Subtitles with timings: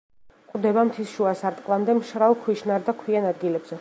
[0.45, 3.69] გვხვდება მთის შუა სარტყლამდე მშრალ ქვიშნარ და ქვიან ადგილებზე.